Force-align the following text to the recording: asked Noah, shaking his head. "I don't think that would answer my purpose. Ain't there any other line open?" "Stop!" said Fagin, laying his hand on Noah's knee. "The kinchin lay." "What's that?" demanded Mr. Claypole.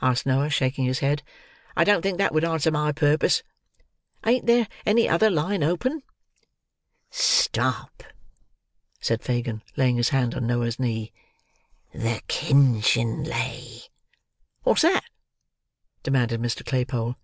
asked 0.00 0.24
Noah, 0.24 0.50
shaking 0.50 0.84
his 0.84 1.00
head. 1.00 1.24
"I 1.76 1.82
don't 1.82 2.00
think 2.00 2.16
that 2.18 2.32
would 2.32 2.44
answer 2.44 2.70
my 2.70 2.92
purpose. 2.92 3.42
Ain't 4.24 4.46
there 4.46 4.68
any 4.86 5.08
other 5.08 5.28
line 5.30 5.64
open?" 5.64 6.04
"Stop!" 7.10 8.04
said 9.00 9.20
Fagin, 9.24 9.62
laying 9.76 9.96
his 9.96 10.10
hand 10.10 10.36
on 10.36 10.46
Noah's 10.46 10.78
knee. 10.78 11.12
"The 11.92 12.22
kinchin 12.28 13.24
lay." 13.24 13.80
"What's 14.62 14.82
that?" 14.82 15.02
demanded 16.04 16.40
Mr. 16.40 16.64
Claypole. 16.64 17.16